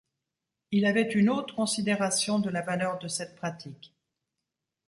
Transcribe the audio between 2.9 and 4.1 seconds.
de cette pratique.